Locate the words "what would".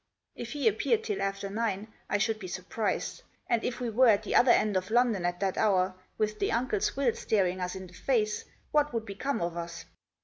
8.71-9.05